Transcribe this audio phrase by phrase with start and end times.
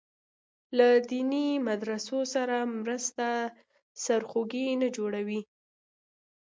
[0.77, 3.27] له دیني مدرسو سره مرسته
[4.03, 5.41] سرخوږی نه جوړوي.